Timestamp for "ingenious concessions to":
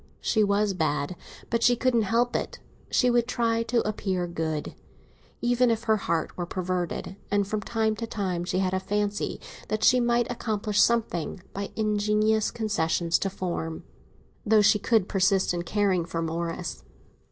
11.75-13.29